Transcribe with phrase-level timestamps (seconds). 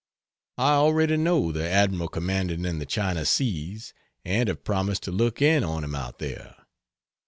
[0.57, 3.93] I already know the Admiral commanding in the China Seas
[4.25, 6.55] and have promised to look in on him out there.